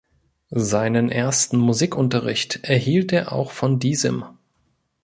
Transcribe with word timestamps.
Seinen 0.55 1.11
ersten 1.11 1.57
Musikunterricht 1.59 2.63
erhielt 2.63 3.13
er 3.13 3.31
auch 3.33 3.51
von 3.51 3.77
diesem. 3.77 4.25